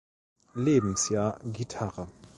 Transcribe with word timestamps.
Lebensjahr 0.55 1.39
Gitarre. 1.43 2.07